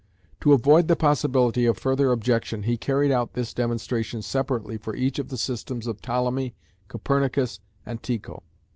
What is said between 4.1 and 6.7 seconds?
separately for each of the systems of Ptolemy,